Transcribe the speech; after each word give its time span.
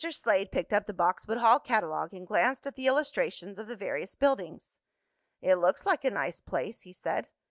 Slade 0.09 0.51
picked 0.51 0.73
up 0.73 0.85
the 0.85 0.93
Boxwood 0.95 1.37
Hall 1.37 1.59
catalogue 1.59 2.11
and 2.11 2.25
glanced 2.25 2.65
at 2.65 2.73
the 2.75 2.87
illustrations 2.87 3.59
of 3.59 3.67
the 3.67 3.75
various 3.75 4.15
buildings. 4.15 4.79
"It 5.43 5.57
looks 5.57 5.85
like 5.85 6.03
a 6.03 6.09
nice 6.09 6.41
place," 6.41 6.81
he 6.81 6.91
said. 6.91 7.29